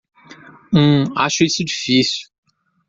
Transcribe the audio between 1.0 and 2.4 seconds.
acho isso difícil.